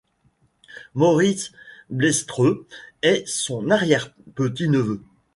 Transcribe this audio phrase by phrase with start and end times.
[0.95, 1.51] Moritz
[1.91, 2.65] Bleibtreu
[3.03, 5.03] est son arrière-petit-neveu.